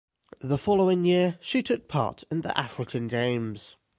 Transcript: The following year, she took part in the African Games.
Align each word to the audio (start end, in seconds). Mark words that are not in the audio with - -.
The 0.39 0.57
following 0.57 1.05
year, 1.05 1.37
she 1.41 1.61
took 1.61 1.87
part 1.87 2.23
in 2.31 2.41
the 2.41 2.59
African 2.59 3.07
Games. 3.07 3.75